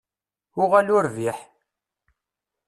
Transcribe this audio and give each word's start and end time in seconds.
Uɣal 0.61 0.87
urbiḥ! 0.97 1.37